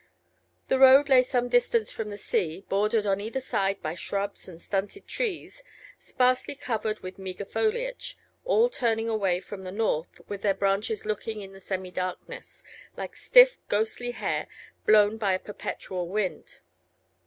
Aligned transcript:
The 0.67 0.79
road 0.79 1.09
lay 1.09 1.21
some 1.21 1.47
distance 1.47 1.91
from 1.91 2.09
the 2.09 2.17
sea, 2.17 2.65
bordered 2.69 3.05
on 3.05 3.21
either 3.21 3.39
side 3.39 3.83
by 3.83 3.93
shrubs 3.93 4.47
and 4.49 4.59
stunted 4.59 5.07
trees, 5.07 5.63
sparsely 5.99 6.55
covered 6.55 7.01
with 7.01 7.19
meagre 7.19 7.45
foliage, 7.45 8.17
all 8.43 8.67
turning 8.67 9.07
away 9.09 9.39
from 9.39 9.61
the 9.61 9.71
North, 9.71 10.19
with 10.27 10.41
their 10.41 10.55
branches 10.55 11.05
looking 11.05 11.41
in 11.41 11.53
the 11.53 11.59
semi 11.61 11.91
darkness, 11.91 12.63
like 12.97 13.15
stiff, 13.15 13.59
ghostly 13.69 14.09
hair, 14.09 14.47
blown 14.87 15.17
by 15.19 15.33
a 15.33 15.39
perpetual 15.39 16.07
wind. 16.07 16.57